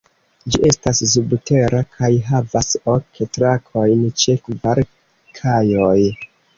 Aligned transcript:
Ĝi 0.53 0.61
estas 0.69 1.01
subtera 1.11 1.83
kaj 1.99 2.09
havas 2.31 2.79
ok 2.97 3.23
trakojn 3.39 4.05
ĉe 4.25 4.39
kvar 4.49 4.87
kajoj. 5.41 5.99